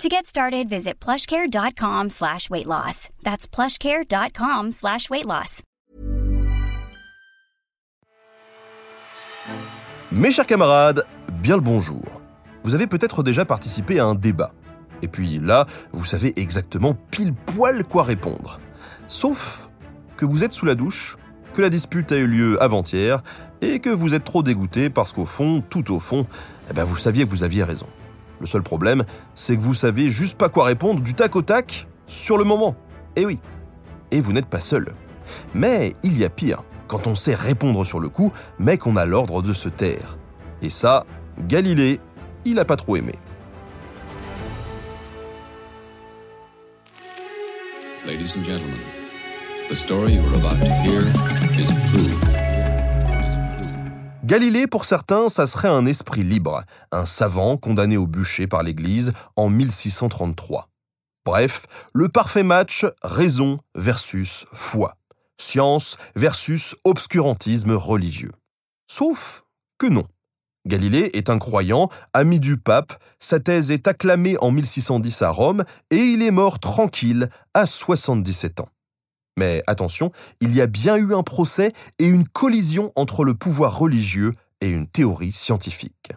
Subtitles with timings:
[0.00, 3.08] To get started, visit plushcare.com slash weight loss.
[3.22, 5.62] That's plushcare.com slash weight loss.
[10.10, 11.04] Mes chers camarades,
[11.40, 12.02] bien le bonjour.
[12.64, 14.52] Vous avez peut-être déjà participé à un débat.
[15.02, 18.60] Et puis là, vous savez exactement pile poil quoi répondre.
[19.08, 19.68] Sauf
[20.16, 21.16] que vous êtes sous la douche,
[21.54, 23.22] que la dispute a eu lieu avant-hier,
[23.60, 26.26] et que vous êtes trop dégoûté parce qu'au fond, tout au fond,
[26.70, 27.86] eh ben vous saviez que vous aviez raison.
[28.42, 29.04] Le seul problème,
[29.36, 32.74] c'est que vous savez juste pas quoi répondre du tac au tac sur le moment.
[33.14, 33.38] Et oui.
[34.10, 34.94] Et vous n'êtes pas seul.
[35.54, 39.06] Mais il y a pire, quand on sait répondre sur le coup, mais qu'on a
[39.06, 40.18] l'ordre de se taire.
[40.60, 41.04] Et ça,
[41.46, 42.00] Galilée,
[42.44, 43.14] il a pas trop aimé.
[48.04, 48.80] Ladies and gentlemen,
[49.70, 52.41] the story you're about to hear is.
[54.32, 59.12] Galilée, pour certains, ça serait un esprit libre, un savant condamné au bûcher par l'Église
[59.36, 60.70] en 1633.
[61.26, 64.96] Bref, le parfait match raison versus foi,
[65.36, 68.32] science versus obscurantisme religieux.
[68.90, 69.44] Sauf
[69.76, 70.06] que non.
[70.66, 75.62] Galilée est un croyant, ami du pape, sa thèse est acclamée en 1610 à Rome
[75.90, 78.70] et il est mort tranquille à 77 ans.
[79.36, 83.78] Mais attention, il y a bien eu un procès et une collision entre le pouvoir
[83.78, 86.12] religieux et une théorie scientifique.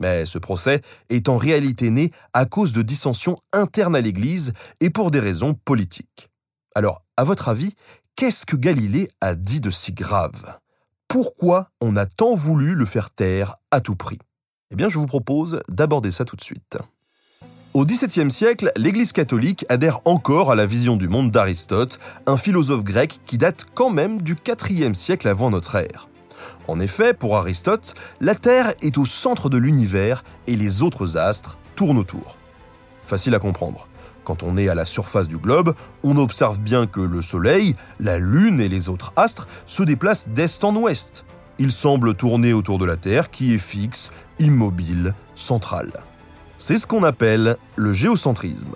[0.00, 4.90] Mais ce procès est en réalité né à cause de dissensions internes à l'Église et
[4.90, 6.30] pour des raisons politiques.
[6.74, 7.74] Alors, à votre avis,
[8.16, 10.58] qu'est-ce que Galilée a dit de si grave?
[11.06, 14.18] Pourquoi on a tant voulu le faire taire à tout prix?
[14.70, 16.78] Eh bien, je vous propose d'aborder ça tout de suite.
[17.72, 22.82] Au XVIIe siècle, l'Église catholique adhère encore à la vision du monde d'Aristote, un philosophe
[22.82, 26.08] grec qui date quand même du IVe siècle avant notre ère.
[26.66, 31.58] En effet, pour Aristote, la Terre est au centre de l'univers et les autres astres
[31.76, 32.36] tournent autour.
[33.04, 33.86] Facile à comprendre.
[34.24, 38.18] Quand on est à la surface du globe, on observe bien que le Soleil, la
[38.18, 41.24] Lune et les autres astres se déplacent d'est en ouest.
[41.60, 44.10] Ils semblent tourner autour de la Terre qui est fixe,
[44.40, 45.92] immobile, centrale.
[46.62, 48.74] C'est ce qu'on appelle le géocentrisme.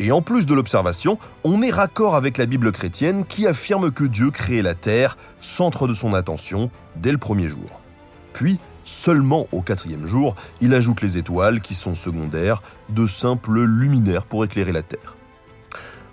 [0.00, 4.04] Et en plus de l'observation, on est raccord avec la Bible chrétienne qui affirme que
[4.04, 7.82] Dieu crée la Terre, centre de son attention, dès le premier jour.
[8.32, 14.24] Puis, seulement au quatrième jour, il ajoute les étoiles qui sont secondaires, de simples luminaires
[14.24, 15.18] pour éclairer la Terre.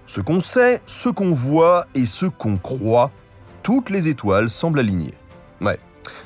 [0.05, 3.11] Ce qu'on sait, ce qu'on voit et ce qu'on croit,
[3.63, 5.15] toutes les étoiles semblent alignées.
[5.61, 5.79] Ouais.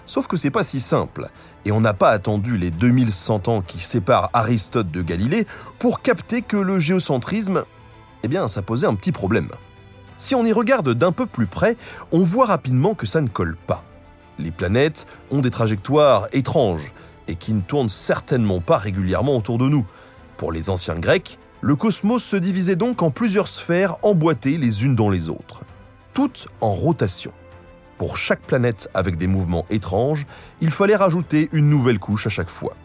[0.05, 1.29] Sauf que c'est pas si simple,
[1.65, 5.45] et on n'a pas attendu les 2100 ans qui séparent Aristote de Galilée
[5.79, 7.63] pour capter que le géocentrisme,
[8.23, 9.49] eh bien, ça posait un petit problème.
[10.17, 11.77] Si on y regarde d'un peu plus près,
[12.11, 13.83] on voit rapidement que ça ne colle pas.
[14.39, 16.93] Les planètes ont des trajectoires étranges
[17.27, 19.85] et qui ne tournent certainement pas régulièrement autour de nous.
[20.37, 24.95] Pour les anciens Grecs, le cosmos se divisait donc en plusieurs sphères emboîtées les unes
[24.95, 25.61] dans les autres,
[26.13, 27.31] toutes en rotation.
[27.97, 30.27] Pour chaque planète avec des mouvements étranges,
[30.61, 32.75] il fallait rajouter une nouvelle couche à chaque fois.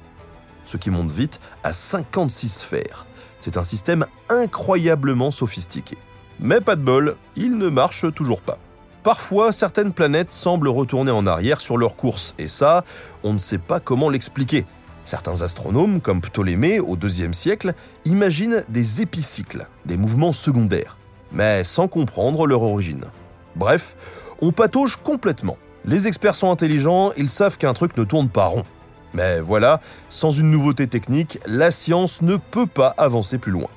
[0.65, 3.07] Ce qui monte vite à 56 sphères.
[3.41, 5.99] C'est un système incroyablement sophistiqué.
[6.41, 8.59] Mais pas de bol, il ne marche toujours pas.
[9.03, 12.85] Parfois, certaines planètes semblent retourner en arrière sur leur course, et ça,
[13.25, 14.65] on ne sait pas comment l'expliquer.
[15.05, 17.75] Certains astronomes, comme Ptolémée au IIe siècle,
[18.05, 20.99] imaginent des épicycles, des mouvements secondaires,
[21.33, 23.05] mais sans comprendre leur origine.
[23.57, 23.97] Bref,
[24.43, 25.57] on patauge complètement.
[25.85, 28.65] Les experts sont intelligents, ils savent qu'un truc ne tourne pas rond.
[29.15, 33.69] Mais voilà, sans une nouveauté technique, la science ne peut pas avancer plus loin.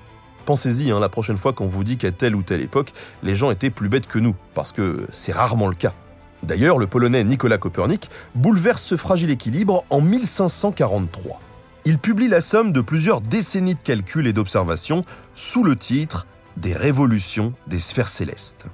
[0.45, 3.51] Pensez-y hein, la prochaine fois qu'on vous dit qu'à telle ou telle époque, les gens
[3.51, 5.93] étaient plus bêtes que nous, parce que c'est rarement le cas.
[6.41, 11.39] D'ailleurs, le Polonais Nicolas Copernic bouleverse ce fragile équilibre en 1543.
[11.85, 15.03] Il publie la somme de plusieurs décennies de calculs et d'observations
[15.35, 16.25] sous le titre
[16.57, 18.67] Des révolutions des sphères célestes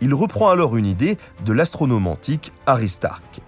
[0.00, 3.40] il reprend alors une idée de l'astronome antique Aristarque.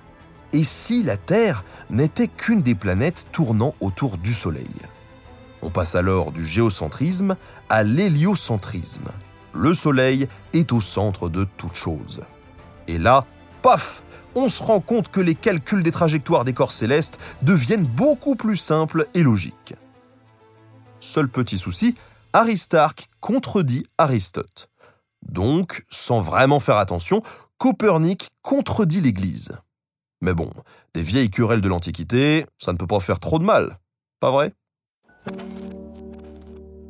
[0.53, 4.71] Et si la Terre n'était qu'une des planètes tournant autour du Soleil?
[5.63, 7.37] On passe alors du géocentrisme
[7.69, 9.09] à l'héliocentrisme.
[9.53, 12.23] Le Soleil est au centre de toute chose.
[12.89, 13.25] Et là,
[13.63, 14.03] paf
[14.37, 18.59] on se rend compte que les calculs des trajectoires des corps célestes deviennent beaucoup plus
[18.59, 19.75] simples et logiques.
[21.01, 21.95] Seul petit souci,
[22.35, 24.69] Aristarque contredit Aristote.
[25.29, 27.23] Donc, sans vraiment faire attention,
[27.59, 29.53] Copernic contredit l'Église.
[30.21, 30.51] Mais bon,
[30.95, 33.79] des vieilles querelles de l'Antiquité, ça ne peut pas faire trop de mal,
[34.21, 34.53] pas vrai?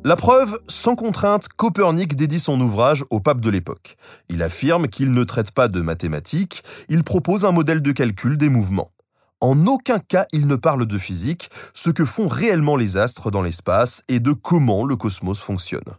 [0.03, 3.95] La preuve, sans contrainte, Copernic dédie son ouvrage au pape de l'époque.
[4.29, 8.47] Il affirme qu'il ne traite pas de mathématiques, il propose un modèle de calcul des
[8.47, 8.91] mouvements.
[9.41, 13.41] En aucun cas il ne parle de physique, ce que font réellement les astres dans
[13.41, 15.97] l'espace et de comment le cosmos fonctionne.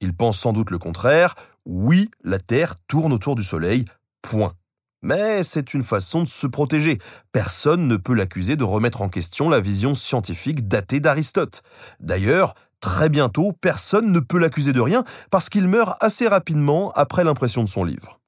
[0.00, 1.34] Il pense sans doute le contraire,
[1.66, 3.84] oui, la Terre tourne autour du Soleil,
[4.22, 4.54] point.
[5.02, 6.98] Mais c'est une façon de se protéger.
[7.32, 11.62] Personne ne peut l'accuser de remettre en question la vision scientifique datée d'Aristote.
[12.00, 17.24] D'ailleurs, Très bientôt, personne ne peut l'accuser de rien parce qu'il meurt assez rapidement après
[17.24, 18.20] l'impression de son livre.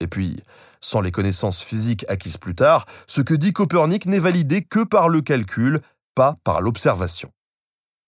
[0.00, 0.42] Et puis,
[0.80, 5.10] sans les connaissances physiques acquises plus tard, ce que dit Copernic n'est validé que par
[5.10, 5.80] le calcul,
[6.14, 7.30] pas par l'observation.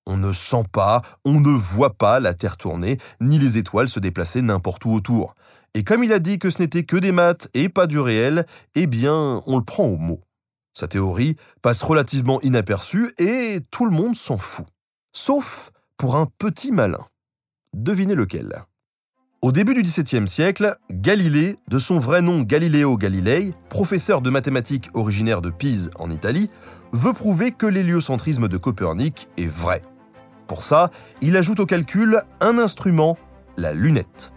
[0.06, 4.00] On ne sent pas, on ne voit pas la Terre tourner, ni les étoiles se
[4.00, 5.34] déplacer n'importe où autour.
[5.74, 8.46] Et comme il a dit que ce n'était que des maths et pas du réel,
[8.74, 10.20] eh bien, on le prend au mot.
[10.72, 14.66] Sa théorie passe relativement inaperçue et tout le monde s'en fout.
[15.12, 17.06] Sauf pour un petit malin.
[17.74, 18.64] Devinez lequel.
[19.42, 24.90] Au début du XVIIe siècle, Galilée, de son vrai nom Galileo Galilei, professeur de mathématiques
[24.92, 26.50] originaire de Pise en Italie,
[26.92, 29.82] veut prouver que l'héliocentrisme de Copernic est vrai.
[30.46, 30.90] Pour ça,
[31.20, 33.16] il ajoute au calcul un instrument,
[33.56, 34.32] la lunette.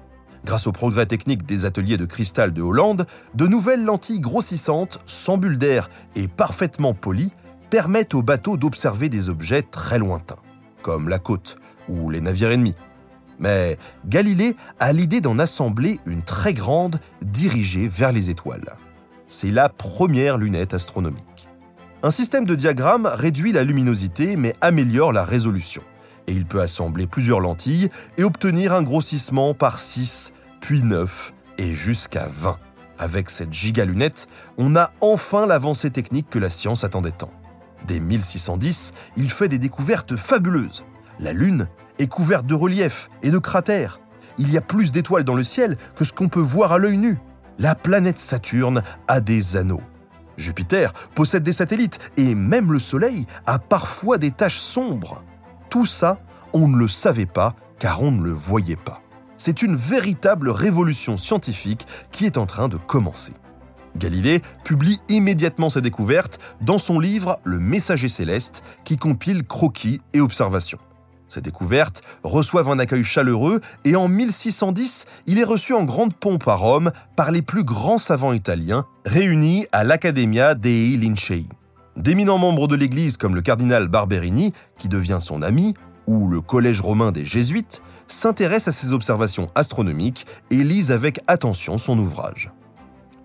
[0.46, 5.38] Grâce au progrès technique des ateliers de cristal de Hollande, de nouvelles lentilles grossissantes, sans
[5.38, 7.32] bulles d'air et parfaitement polies
[7.70, 10.38] permettent aux bateaux d'observer des objets très lointains
[10.84, 11.56] comme la côte
[11.90, 12.76] ou les navires ennemis.
[13.40, 18.76] Mais Galilée a l'idée d'en assembler une très grande dirigée vers les étoiles.
[19.28, 21.48] C'est la première lunette astronomique.
[22.06, 25.84] Un système de diagramme réduit la luminosité mais améliore la résolution.
[26.28, 31.74] Et il peut assembler plusieurs lentilles et obtenir un grossissement par 6, puis 9 et
[31.74, 32.58] jusqu'à 20.
[33.00, 34.28] Avec cette gigalunette,
[34.58, 37.32] on a enfin l'avancée technique que la science attendait tant.
[37.88, 40.84] Dès 1610, il fait des découvertes fabuleuses.
[41.22, 44.02] La Lune est couverte de reliefs et de cratères.
[44.38, 46.98] Il y a plus d'étoiles dans le ciel que ce qu'on peut voir à l'œil
[46.98, 47.18] nu.
[47.60, 49.84] La planète Saturne a des anneaux.
[50.38, 55.24] Jupiter possède des satellites et même le Soleil a parfois des taches sombres.
[55.70, 56.20] Tout ça,
[56.54, 59.02] on ne le savait pas car on ne le voyait pas.
[59.38, 63.34] C'est une véritable révolution scientifique qui est en train de commencer.
[63.96, 70.22] Galilée publie immédiatement sa découverte dans son livre Le Messager céleste, qui compile croquis et
[70.22, 70.80] observations.
[71.34, 76.48] Ces découvertes reçoivent un accueil chaleureux et en 1610, il est reçu en grande pompe
[76.48, 81.48] à Rome par les plus grands savants italiens réunis à l'Accademia dei Lincei.
[81.98, 85.74] D'éminents membres de l'Église comme le cardinal Barberini, qui devient son ami,
[86.06, 91.80] ou le Collège romain des Jésuites, s'intéressent à ses observations astronomiques et lisent avec attention
[91.80, 92.52] son ouvrage.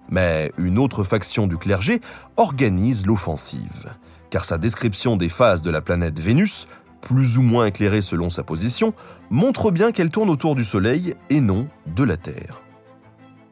[0.09, 2.01] Mais une autre faction du clergé
[2.39, 3.93] organise l'offensive,
[4.31, 6.69] car sa description des phases de la planète Vénus,
[7.01, 8.95] plus ou moins éclairée selon sa position,
[9.31, 12.63] montre bien qu'elle tourne autour du Soleil et non de la Terre.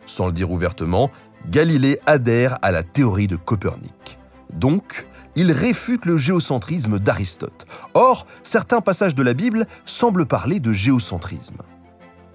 [0.04, 1.10] Sans le dire ouvertement,
[1.48, 4.18] Galilée adhère à la théorie de Copernic.
[4.52, 7.66] Donc, il réfute le géocentrisme d'Aristote.
[7.94, 11.58] Or, certains passages de la Bible semblent parler de géocentrisme.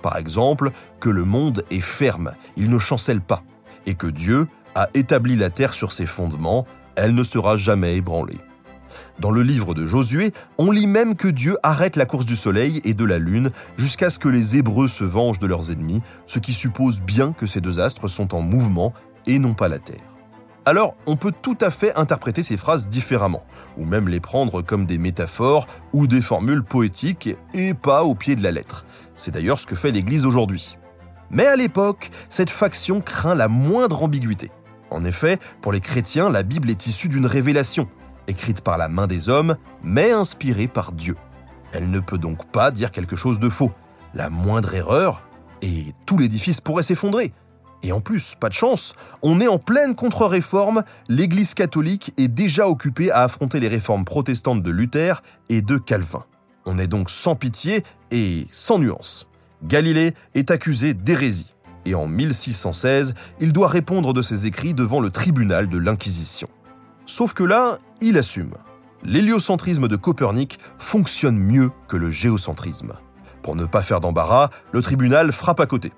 [0.01, 3.43] Par exemple, que le monde est ferme, il ne chancelle pas
[3.85, 6.65] et que Dieu a établi la terre sur ses fondements,
[6.95, 8.39] elle ne sera jamais ébranlée.
[9.19, 12.81] Dans le livre de Josué, on lit même que Dieu arrête la course du soleil
[12.83, 16.39] et de la lune jusqu'à ce que les Hébreux se vengent de leurs ennemis, ce
[16.39, 18.93] qui suppose bien que ces deux astres sont en mouvement
[19.27, 20.11] et non pas la Terre.
[20.65, 23.43] Alors, on peut tout à fait interpréter ces phrases différemment,
[23.77, 28.35] ou même les prendre comme des métaphores ou des formules poétiques et pas au pied
[28.35, 28.85] de la lettre.
[29.15, 30.77] C'est d'ailleurs ce que fait l'Église aujourd'hui.
[31.31, 34.51] Mais à l'époque, cette faction craint la moindre ambiguïté.
[34.91, 37.87] En effet, pour les chrétiens, la Bible est issue d'une révélation,
[38.31, 41.15] écrite par la main des hommes, mais inspirée par Dieu.
[41.71, 43.71] Elle ne peut donc pas dire quelque chose de faux.
[44.13, 45.21] La moindre erreur,
[45.61, 47.31] et tout l'édifice pourrait s'effondrer.
[47.83, 52.67] Et en plus, pas de chance, on est en pleine contre-réforme, l'Église catholique est déjà
[52.67, 56.25] occupée à affronter les réformes protestantes de Luther et de Calvin.
[56.65, 59.27] On est donc sans pitié et sans nuance.
[59.63, 61.53] Galilée est accusé d'hérésie
[61.85, 66.47] et en 1616, il doit répondre de ses écrits devant le tribunal de l'Inquisition.
[67.11, 68.53] Sauf que là, il assume.
[69.03, 72.93] L'héliocentrisme de Copernic fonctionne mieux que le géocentrisme.
[73.41, 75.91] Pour ne pas faire d'embarras, le tribunal frappe à côté.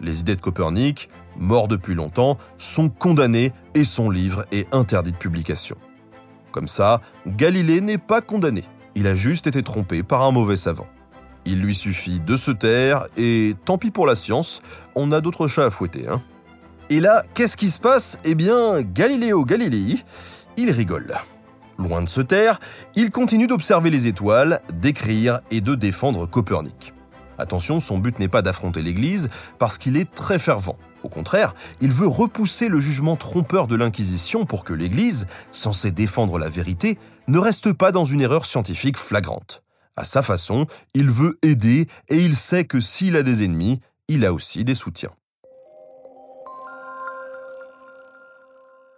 [0.00, 5.16] Les idées de Copernic, mort depuis longtemps, sont condamnées et son livre est interdit de
[5.16, 5.76] publication.
[6.50, 8.64] Comme ça, Galilée n'est pas condamné,
[8.96, 10.88] il a juste été trompé par un mauvais savant.
[11.44, 14.60] Il lui suffit de se taire et tant pis pour la science,
[14.96, 16.08] on a d'autres chats à fouetter.
[16.08, 16.20] Hein
[16.90, 18.18] Et là, qu'est-ce qui se passe?
[18.24, 20.02] Eh bien, Galiléo Galilei,
[20.58, 21.14] il rigole.
[21.78, 22.58] Loin de se taire,
[22.96, 26.92] il continue d'observer les étoiles, d'écrire et de défendre Copernic.
[27.38, 30.76] Attention, son but n'est pas d'affronter l'Église parce qu'il est très fervent.
[31.04, 36.40] Au contraire, il veut repousser le jugement trompeur de l'Inquisition pour que l'Église, censée défendre
[36.40, 36.98] la vérité,
[37.28, 39.62] ne reste pas dans une erreur scientifique flagrante.
[39.94, 44.26] À sa façon, il veut aider et il sait que s'il a des ennemis, il
[44.26, 45.12] a aussi des soutiens.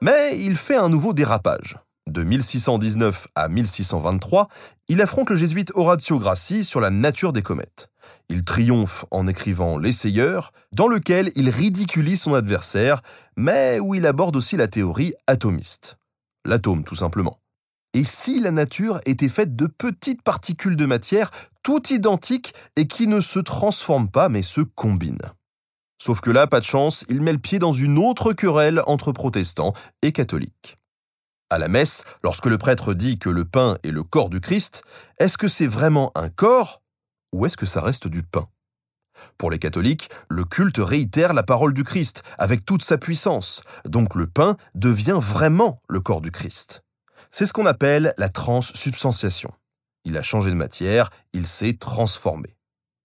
[0.03, 1.77] Mais il fait un nouveau dérapage.
[2.07, 4.49] De 1619 à 1623,
[4.89, 7.91] il affronte le jésuite Orazio Grassi sur la nature des comètes.
[8.31, 13.03] Il triomphe en écrivant L'essayeur, dans lequel il ridiculise son adversaire,
[13.37, 15.99] mais où il aborde aussi la théorie atomiste.
[16.47, 17.39] L'atome, tout simplement.
[17.93, 21.31] Et si la nature était faite de petites particules de matière,
[21.63, 25.35] toutes identiques et qui ne se transforment pas mais se combinent
[26.01, 29.13] Sauf que là, pas de chance, il met le pied dans une autre querelle entre
[29.13, 30.77] protestants et catholiques.
[31.51, 34.83] À la messe, lorsque le prêtre dit que le pain est le corps du Christ,
[35.19, 36.81] est-ce que c'est vraiment un corps
[37.33, 38.49] ou est-ce que ça reste du pain?
[39.37, 44.15] Pour les catholiques, le culte réitère la parole du Christ avec toute sa puissance, donc
[44.15, 46.83] le pain devient vraiment le corps du Christ.
[47.31, 49.53] C'est ce qu'on appelle la transsubstantiation.
[50.07, 52.57] Il a changé de matière, il s'est transformé.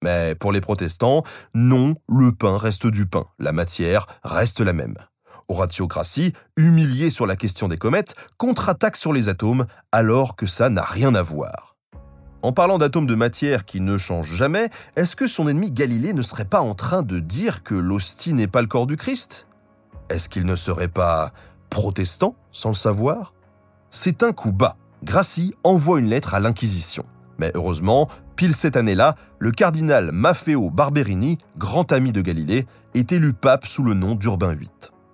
[0.05, 1.23] Mais pour les protestants,
[1.55, 4.93] non, le pain reste du pain, la matière reste la même.
[5.47, 10.69] Horatio Grassi, humilié sur la question des comètes, contre-attaque sur les atomes alors que ça
[10.69, 11.75] n'a rien à voir.
[12.43, 16.21] En parlant d'atomes de matière qui ne changent jamais, est-ce que son ennemi Galilée ne
[16.21, 19.47] serait pas en train de dire que l'hostie n'est pas le corps du Christ?
[20.11, 21.33] Est-ce qu'il ne serait pas
[21.71, 23.33] protestant sans le savoir?
[23.89, 24.77] C'est un coup bas.
[25.03, 27.07] Grassi envoie une lettre à l'Inquisition.
[27.37, 33.33] Mais heureusement, pile cette année-là, le cardinal Maffeo Barberini, grand ami de Galilée, est élu
[33.33, 34.69] pape sous le nom d'Urbain VIII.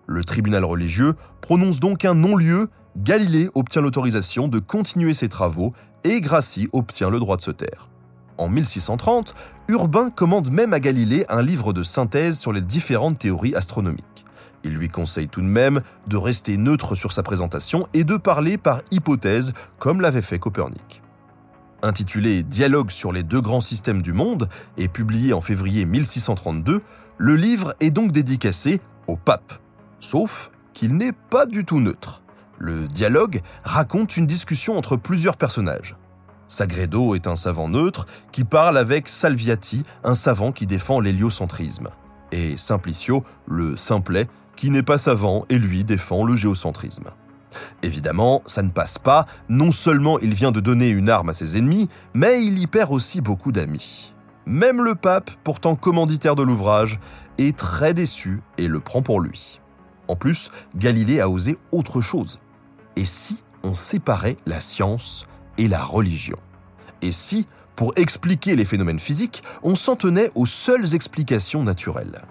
[0.07, 5.73] Le tribunal religieux prononce donc un non-lieu, Galilée obtient l'autorisation de continuer ses travaux
[6.03, 7.87] et Grassi obtient le droit de se taire.
[8.37, 9.35] En 1630,
[9.67, 14.25] Urbain commande même à Galilée un livre de synthèse sur les différentes théories astronomiques.
[14.63, 18.57] Il lui conseille tout de même de rester neutre sur sa présentation et de parler
[18.57, 21.01] par hypothèse comme l'avait fait Copernic.
[21.83, 26.81] Intitulé Dialogue sur les deux grands systèmes du monde et publié en février 1632,
[27.17, 29.53] le livre est donc dédicacé au pape.
[29.99, 32.23] Sauf qu'il n'est pas du tout neutre.
[32.59, 35.95] Le dialogue raconte une discussion entre plusieurs personnages.
[36.47, 41.89] Sagredo est un savant neutre qui parle avec Salviati, un savant qui défend l'héliocentrisme.
[42.31, 47.05] Et Simplicio, le simplet, qui n'est pas savant et lui défend le géocentrisme.
[47.83, 51.57] Évidemment, ça ne passe pas, non seulement il vient de donner une arme à ses
[51.57, 54.13] ennemis, mais il y perd aussi beaucoup d'amis.
[54.45, 56.99] Même le pape, pourtant commanditaire de l'ouvrage,
[57.37, 59.61] est très déçu et le prend pour lui.
[60.07, 62.39] En plus, Galilée a osé autre chose.
[62.95, 65.27] Et si on séparait la science
[65.57, 66.37] et la religion?
[67.01, 72.21] Et si, pour expliquer les phénomènes physiques, on s'en tenait aux seules explications naturelles?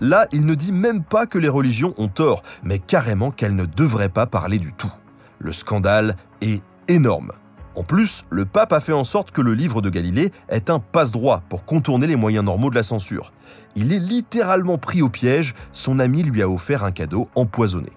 [0.00, 3.66] Là, il ne dit même pas que les religions ont tort, mais carrément qu'elles ne
[3.66, 4.92] devraient pas parler du tout.
[5.38, 7.32] Le scandale est énorme.
[7.76, 10.80] En plus, le pape a fait en sorte que le livre de Galilée est un
[10.80, 13.32] passe-droit pour contourner les moyens normaux de la censure.
[13.76, 17.90] Il est littéralement pris au piège, son ami lui a offert un cadeau empoisonné.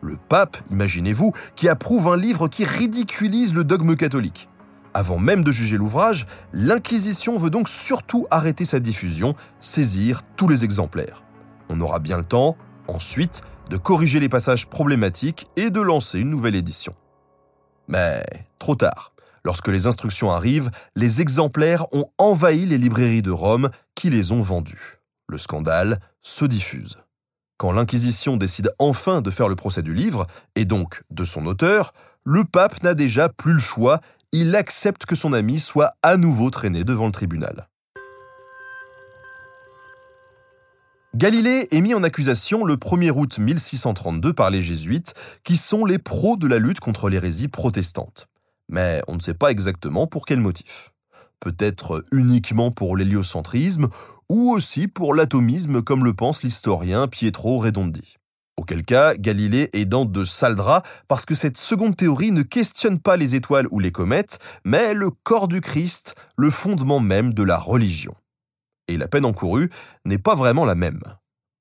[0.00, 4.48] Le pape, imaginez-vous, qui approuve un livre qui ridiculise le dogme catholique.
[4.94, 10.64] Avant même de juger l'ouvrage, l'Inquisition veut donc surtout arrêter sa diffusion, saisir tous les
[10.64, 11.22] exemplaires.
[11.68, 12.56] On aura bien le temps,
[12.88, 16.94] ensuite, de corriger les passages problématiques et de lancer une nouvelle édition.
[17.88, 18.22] Mais
[18.58, 19.12] trop tard.
[19.44, 24.40] Lorsque les instructions arrivent, les exemplaires ont envahi les librairies de Rome qui les ont
[24.40, 25.00] vendus.
[25.28, 26.98] Le scandale se diffuse.
[27.56, 31.92] Quand l'Inquisition décide enfin de faire le procès du livre, et donc de son auteur,
[32.24, 34.00] le pape n'a déjà plus le choix,
[34.32, 37.68] il accepte que son ami soit à nouveau traîné devant le tribunal.
[41.14, 45.14] Galilée est mis en accusation le 1er août 1632 par les jésuites,
[45.44, 48.28] qui sont les pros de la lutte contre l'hérésie protestante
[48.72, 50.92] mais on ne sait pas exactement pour quel motif.
[51.38, 53.88] Peut-être uniquement pour l'héliocentrisme
[54.28, 58.16] ou aussi pour l'atomisme comme le pense l'historien Pietro Redondi.
[58.56, 62.98] Auquel cas, Galilée est dans de sales draps parce que cette seconde théorie ne questionne
[62.98, 67.42] pas les étoiles ou les comètes, mais le corps du Christ, le fondement même de
[67.42, 68.14] la religion.
[68.92, 69.70] Et la peine encourue
[70.04, 71.00] n'est pas vraiment la même.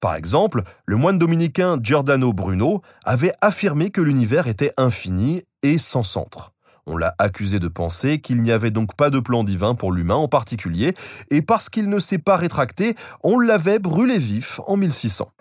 [0.02, 6.04] Par exemple, le moine dominicain Giordano Bruno avait affirmé que l'univers était infini et sans
[6.04, 6.52] centre.
[6.88, 10.16] On l'a accusé de penser qu'il n'y avait donc pas de plan divin pour l'humain
[10.16, 10.94] en particulier,
[11.30, 15.32] et parce qu'il ne s'est pas rétracté, on l'avait brûlé vif en 1600.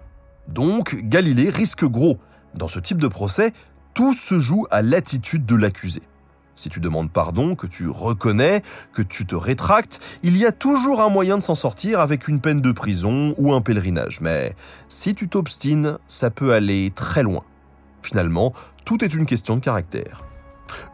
[0.47, 2.19] Donc Galilée risque gros.
[2.55, 3.53] Dans ce type de procès,
[3.95, 6.03] tout se joue à l'attitude de l'accusé.
[6.61, 8.61] Si tu demandes pardon, que tu reconnais,
[8.93, 12.39] que tu te rétractes, il y a toujours un moyen de s'en sortir avec une
[12.39, 14.21] peine de prison ou un pèlerinage.
[14.21, 14.55] Mais
[14.87, 17.45] si tu t'obstines, ça peut aller très loin.
[18.03, 18.53] Finalement,
[18.85, 20.21] tout est une question de caractère.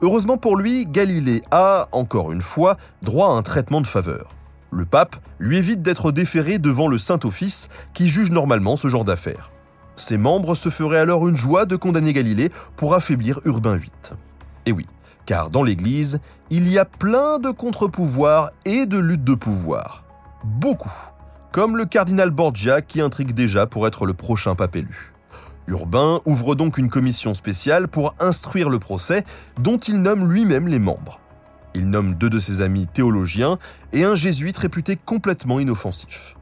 [0.02, 4.30] Heureusement pour lui, Galilée a, encore une fois, droit à un traitement de faveur.
[4.70, 9.50] Le pape lui évite d'être déféré devant le Saint-Office qui juge normalement ce genre d'affaires.
[9.96, 14.16] Ses membres se feraient alors une joie de condamner Galilée pour affaiblir Urbain VIII.
[14.66, 14.86] Et oui,
[15.26, 20.04] car dans l'Église, il y a plein de contre-pouvoirs et de luttes de pouvoir.
[20.44, 20.92] Beaucoup.
[21.52, 25.12] Comme le cardinal Borgia qui intrigue déjà pour être le prochain pape élu.
[25.66, 29.24] Urbain ouvre donc une commission spéciale pour instruire le procès
[29.58, 31.20] dont il nomme lui-même les membres.
[31.74, 33.58] Il nomme deux de ses amis théologiens
[33.92, 36.36] et un jésuite réputé complètement inoffensif.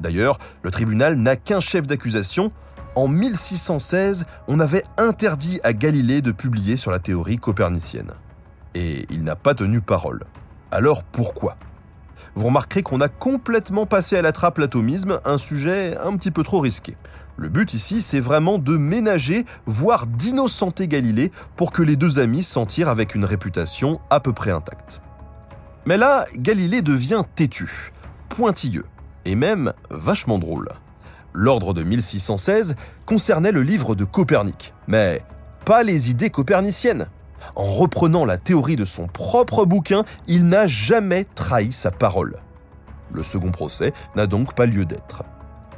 [0.00, 2.50] D'ailleurs, le tribunal n'a qu'un chef d'accusation.
[2.94, 8.12] En 1616, on avait interdit à Galilée de publier sur la théorie copernicienne.
[8.76, 10.24] Et il n'a pas tenu parole.
[10.70, 11.56] Alors pourquoi?
[12.34, 16.42] Vous remarquerez qu'on a complètement passé à la trappe l'atomisme, un sujet un petit peu
[16.42, 16.94] trop risqué.
[17.38, 22.42] Le but ici, c'est vraiment de ménager, voire d'innocenter Galilée pour que les deux amis
[22.42, 25.00] s'en tirent avec une réputation à peu près intacte.
[25.86, 27.92] Mais là, Galilée devient têtu,
[28.28, 28.84] pointilleux,
[29.24, 30.68] et même vachement drôle.
[31.32, 35.22] L'ordre de 1616 concernait le livre de Copernic, mais
[35.64, 37.06] pas les idées coperniciennes.
[37.54, 42.36] En reprenant la théorie de son propre bouquin, il n'a jamais trahi sa parole.
[43.12, 45.24] Le second procès n'a donc pas lieu d'être.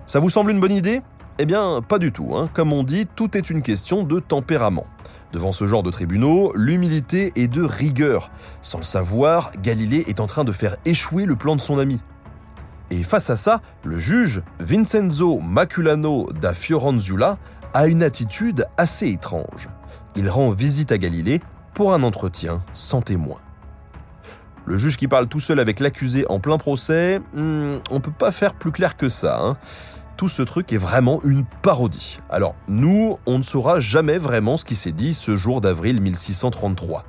[0.06, 1.02] Ça vous semble une bonne idée?
[1.38, 2.34] Eh bien, pas du tout.
[2.34, 2.48] Hein.
[2.52, 4.86] Comme on dit, tout est une question de tempérament.
[5.32, 8.30] Devant ce genre de tribunaux, l'humilité est de rigueur.
[8.62, 12.00] Sans le savoir, Galilée est en train de faire échouer le plan de son ami.
[12.90, 17.36] Et face à ça, le juge Vincenzo Maculano da Fioranzulla
[17.74, 19.68] a une attitude assez étrange.
[20.16, 21.40] Il rend visite à Galilée
[21.74, 23.38] pour un entretien sans témoin.
[24.66, 28.32] Le juge qui parle tout seul avec l'accusé en plein procès, hmm, on peut pas
[28.32, 29.40] faire plus clair que ça.
[29.40, 29.56] Hein
[30.18, 32.18] tout ce truc est vraiment une parodie.
[32.28, 37.04] Alors, nous, on ne saura jamais vraiment ce qui s'est dit ce jour d'avril 1633.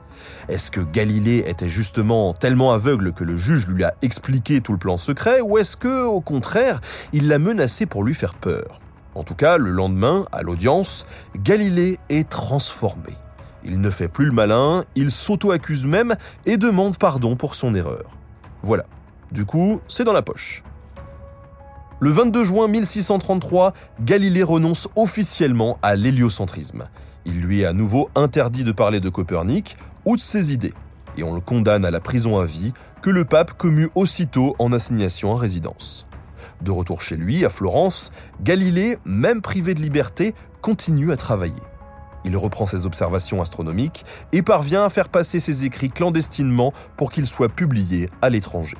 [0.48, 4.78] Est-ce que Galilée était justement tellement aveugle que le juge lui a expliqué tout le
[4.78, 6.82] plan secret, ou est-ce que, au contraire,
[7.12, 8.80] il l'a menacé pour lui faire peur?
[9.20, 11.06] En tout cas, le lendemain, à l'audience,
[11.38, 13.18] Galilée est transformé.
[13.66, 18.06] Il ne fait plus le malin, il s'auto-accuse même et demande pardon pour son erreur.
[18.62, 18.86] Voilà.
[19.34, 20.64] Du coup, c'est dans la poche.
[22.00, 26.88] Le 22 juin 1633, Galilée renonce officiellement à l'héliocentrisme.
[27.26, 30.74] Il lui est à nouveau interdit de parler de Copernic ou de ses idées,
[31.18, 34.72] et on le condamne à la prison à vie que le pape commue aussitôt en
[34.72, 36.09] assignation à résidence.
[36.62, 41.62] De retour chez lui, à Florence, Galilée, même privé de liberté, continue à travailler.
[42.26, 47.28] Il reprend ses observations astronomiques et parvient à faire passer ses écrits clandestinement pour qu'ils
[47.28, 48.78] soient publiés à l'étranger.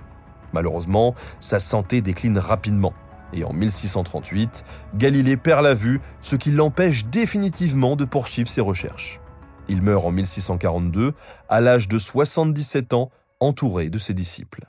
[0.52, 2.94] Malheureusement, sa santé décline rapidement
[3.34, 4.64] et en 1638,
[4.96, 9.20] Galilée perd la vue, ce qui l'empêche définitivement de poursuivre ses recherches.
[9.68, 11.14] Il meurt en 1642,
[11.48, 14.66] à l'âge de 77 ans, entouré de ses disciples.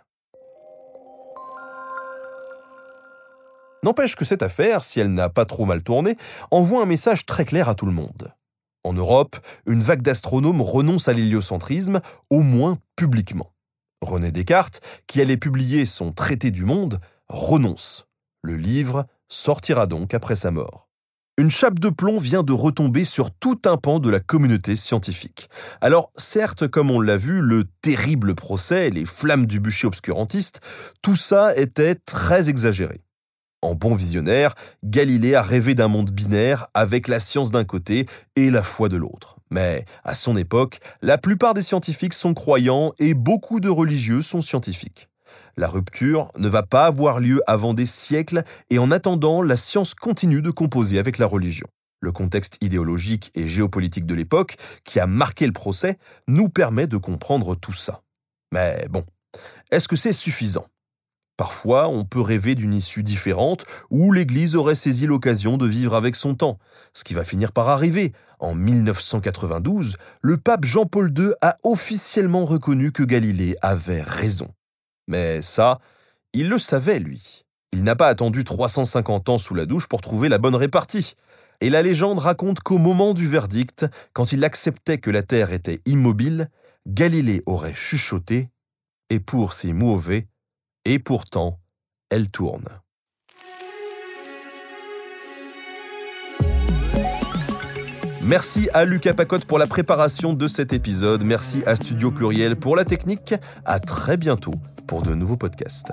[3.83, 6.17] N'empêche que cette affaire, si elle n'a pas trop mal tourné,
[6.51, 8.35] envoie un message très clair à tout le monde.
[8.85, 13.53] En Europe, une vague d'astronomes renonce à l'héliocentrisme, au moins publiquement.
[14.01, 18.07] René Descartes, qui allait publier son Traité du monde, renonce.
[18.43, 20.89] Le livre sortira donc après sa mort.
[21.37, 25.49] Une chape de plomb vient de retomber sur tout un pan de la communauté scientifique.
[25.81, 30.61] Alors, certes, comme on l'a vu, le terrible procès, les flammes du bûcher obscurantiste,
[31.01, 33.01] tout ça était très exagéré.
[33.63, 38.51] En bon visionnaire, Galilée a rêvé d'un monde binaire avec la science d'un côté et
[38.51, 39.37] la foi de l'autre.
[39.51, 44.41] Mais à son époque, la plupart des scientifiques sont croyants et beaucoup de religieux sont
[44.41, 45.09] scientifiques.
[45.59, 49.95] La rupture ne va pas avoir lieu avant des siècles et en attendant, la science
[49.95, 51.67] continue de composer avec la religion.
[52.01, 56.97] Le contexte idéologique et géopolitique de l'époque, qui a marqué le procès, nous permet de
[56.97, 58.01] comprendre tout ça.
[58.53, 59.05] Mais bon,
[59.71, 60.67] est-ce que c'est suffisant?
[61.41, 66.15] Parfois, on peut rêver d'une issue différente où l'Église aurait saisi l'occasion de vivre avec
[66.15, 66.59] son temps,
[66.93, 68.13] ce qui va finir par arriver.
[68.41, 74.49] En 1992, le pape Jean-Paul II a officiellement reconnu que Galilée avait raison.
[75.09, 75.79] Mais ça,
[76.35, 77.47] il le savait, lui.
[77.73, 81.15] Il n'a pas attendu 350 ans sous la douche pour trouver la bonne répartie.
[81.63, 85.81] Et la légende raconte qu'au moment du verdict, quand il acceptait que la Terre était
[85.87, 86.51] immobile,
[86.87, 88.51] Galilée aurait chuchoté
[89.09, 90.29] Et pour si mauvais,
[90.85, 91.61] et pourtant,
[92.11, 92.69] elle tourne.
[98.23, 101.25] Merci à Lucas Pacotte pour la préparation de cet épisode.
[101.25, 103.35] Merci à Studio Pluriel pour la technique.
[103.65, 104.55] À très bientôt
[104.87, 105.93] pour de nouveaux podcasts.